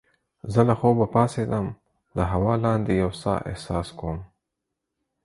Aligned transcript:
زه 0.53 0.61
له 0.67 0.73
خوبه 0.79 1.05
پاڅیدم 1.13 1.67
د 2.17 2.17
هوا 2.31 2.53
لاندې 2.65 2.91
یو 3.01 3.11
څه 3.21 3.33
احساس 3.49 3.87
کوم. 3.99 4.17